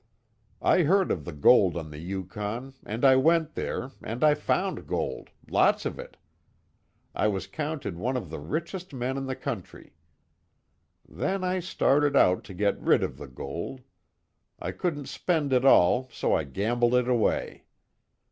[0.63, 4.87] I heard of the gold on the Yukon and I went there, and I found
[4.87, 6.17] gold lots of it.
[7.13, 9.93] I was counted one of the richest men in the country.
[11.07, 13.81] Then I started out to get rid of the gold.
[14.57, 17.65] I couldn't spend it all so I gambled it away.